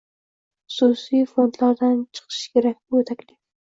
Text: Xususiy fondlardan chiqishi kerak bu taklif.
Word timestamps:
Xususiy 0.77 1.27
fondlardan 1.33 1.95
chiqishi 2.17 2.51
kerak 2.57 2.77
bu 2.91 3.05
taklif. 3.11 3.37